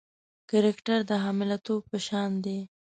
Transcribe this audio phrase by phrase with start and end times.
[0.49, 2.59] کرکټر د حامله توب په شان دی.